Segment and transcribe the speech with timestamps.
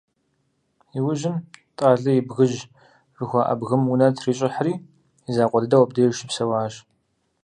[0.97, 1.35] Иужьым
[1.77, 2.59] «Тӏалэ и бгыжь»
[3.15, 4.73] жыхуаӏэ бгым унэ трищӏыхьри,
[5.29, 6.73] и закъуэ дыдэу абдеж щыпсэуащ.